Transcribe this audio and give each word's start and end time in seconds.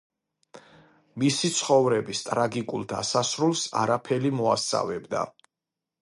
მისი 1.23 1.49
ცხოვრების 1.57 2.21
ტრაგიკულ 2.29 2.87
დასასრულს 2.93 3.61
არაფერი 3.83 4.31
მოასწავებდა. 4.39 5.21